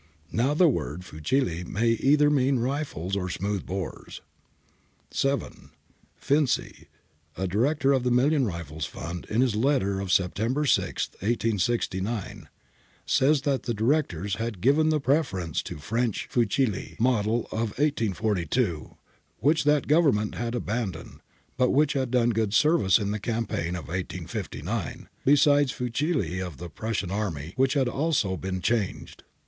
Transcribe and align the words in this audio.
Now 0.31 0.55
the 0.55 0.67
word 0.67 1.01
fucili 1.05 1.63
may 1.63 1.89
mean 1.91 1.97
either 2.01 2.29
rifles 2.31 3.15
or 3.15 3.29
smooth 3.29 3.67
bores. 3.67 4.21
7. 5.11 5.69
Finzi, 6.19 6.87
a 7.37 7.47
Director 7.47 7.93
of 7.93 8.01
the 8.01 8.09
Million 8.09 8.43
Rifles 8.47 8.85
Fund, 8.87 9.27
in 9.29 9.41
his 9.41 9.55
letter 9.55 9.99
of 9.99 10.11
September 10.11 10.65
6, 10.65 11.09
1 11.19 11.31
869 11.33 12.01
(printed 12.01 12.01
in 12.01 12.05
Chiala, 12.07 12.33
iv. 12.33 12.33
pp. 12.33 12.33
cxxvii 12.41 12.45
cxxxi), 12.45 12.47
says 13.05 13.41
that 13.43 13.61
the 13.63 13.73
Directors 13.75 14.35
'had 14.37 14.59
given 14.59 14.89
the 14.89 14.99
preference 14.99 15.61
to 15.61 15.77
French 15.77 16.27
fucili, 16.31 16.99
model 16.99 17.45
of 17.51 17.77
1842, 17.77 18.97
which 19.37 19.65
that 19.65 19.85
Government 19.87 20.33
had 20.33 20.55
abandoned, 20.55 21.19
but 21.57 21.69
which 21.69 21.93
had 21.93 22.09
done 22.09 22.31
good 22.31 22.55
service 22.55 22.97
in 22.97 23.11
the 23.11 23.19
campaign 23.19 23.75
of 23.75 23.83
1859— 23.87 25.07
besides 25.25 25.71
fucili 25.71 26.39
of 26.41 26.57
the 26.57 26.69
Prussian 26.71 27.11
army 27.11 27.53
which 27.55 27.75
had 27.75 27.87
also 27.87 28.35
been 28.35 28.61
changed. 28.61 29.23